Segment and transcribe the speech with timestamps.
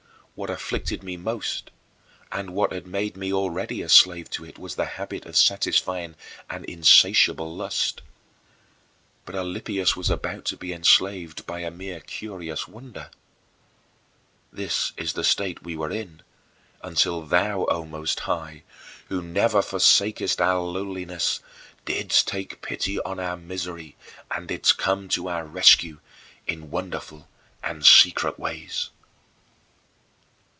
[0.33, 1.69] What afflicted me most
[2.31, 6.15] and what had made me already a slave to it was the habit of satisfying
[6.49, 8.01] an insatiable lust;
[9.23, 13.11] but Alypius was about to be enslaved by a merely curious wonder.
[14.51, 16.23] This is the state we were in
[16.81, 18.63] until thou, O Most High,
[19.09, 21.41] who never forsakest our lowliness,
[21.85, 23.95] didst take pity on our misery
[24.31, 25.99] and didst come to our rescue
[26.47, 27.27] in wonderful
[27.61, 28.89] and secret ways.